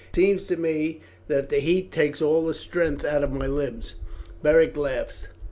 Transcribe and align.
It 0.09 0.15
seems 0.15 0.47
to 0.47 0.57
me 0.57 1.01
that 1.27 1.49
the 1.49 1.59
heat 1.59 1.91
takes 1.91 2.23
all 2.23 2.43
the 2.47 2.55
strength 2.55 3.05
out 3.05 3.23
of 3.23 3.31
my 3.31 3.45
limbs." 3.45 3.93
Beric 4.41 4.75
laughed. 4.75 5.27